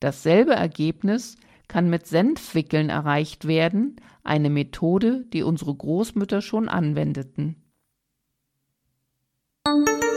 Dasselbe 0.00 0.52
Ergebnis 0.52 1.36
kann 1.68 1.88
mit 1.88 2.06
Senfwickeln 2.06 2.90
erreicht 2.90 3.46
werden, 3.46 3.96
eine 4.24 4.50
Methode, 4.50 5.24
die 5.32 5.42
unsere 5.42 5.74
Großmütter 5.74 6.42
schon 6.42 6.68
anwendeten. 6.68 7.61
thank 9.64 9.88
you 9.88 10.11